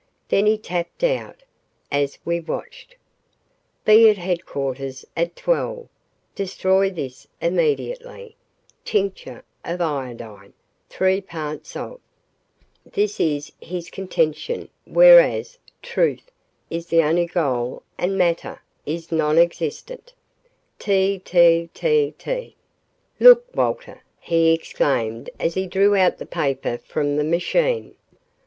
[0.29, 1.43] Then he tapped out,
[1.91, 2.95] as we watched:
[3.85, 5.87] BE AT HEADQUARTERS AT 12.
[6.33, 8.35] DESTROY THIS IMMEDIATELY
[8.83, 10.53] TINCTURE OF IODINE
[10.89, 12.01] THREE PARTS OF
[12.83, 16.31] This is his contention: whereas TRUTH
[16.71, 20.13] is the only goal and MATTER is non existent
[20.79, 22.55] T T T T
[23.19, 27.93] "Look, Walter," he exclaimed as he drew out the paper from the machine.